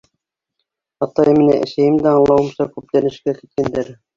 Атайым 1.07 1.37
менән 1.41 1.67
әсәйем 1.67 2.01
дә, 2.07 2.15
аңлауымса, 2.21 2.69
күптән 2.79 3.11
эшкә 3.13 3.37
киткәндәр. 3.43 3.97